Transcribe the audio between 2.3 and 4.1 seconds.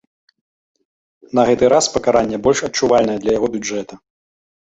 больш адчувальнае для яго бюджэта.